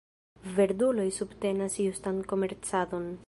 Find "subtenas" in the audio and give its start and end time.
1.17-1.77